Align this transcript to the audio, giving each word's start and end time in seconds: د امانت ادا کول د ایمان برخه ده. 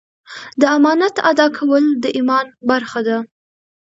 د 0.61 0.63
امانت 0.77 1.15
ادا 1.31 1.47
کول 1.57 1.83
د 2.03 2.05
ایمان 2.17 2.45
برخه 2.69 2.99
ده. 3.07 3.17